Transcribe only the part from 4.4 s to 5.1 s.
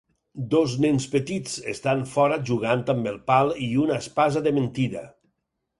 de mentida.